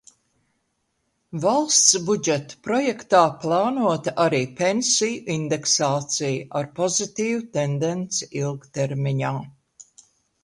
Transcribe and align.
Valsts 1.41 1.97
budžeta 2.05 2.55
projektā 2.67 3.19
plānota 3.43 4.13
arī 4.23 4.39
pensiju 4.61 5.19
indeksācija 5.35 6.47
ar 6.61 6.69
pozitīvu 6.79 7.43
tendenci 7.59 8.31
ilgtermiņā. 8.41 9.35